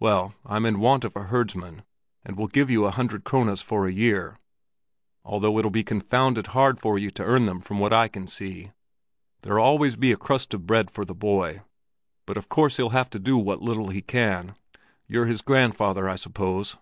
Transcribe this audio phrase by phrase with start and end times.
[0.00, 1.82] Well, I'm in want of a herdsman,
[2.24, 6.96] and will give you a hundred krones for a year—although it'll be confounded hard for
[6.98, 8.72] you to earn them from what I can see.
[9.42, 11.60] There'll always be a crust of bread for the boy,
[12.24, 14.54] but of course he'll have to do what little he can.
[15.06, 16.78] You're his grandfather, I suppose?"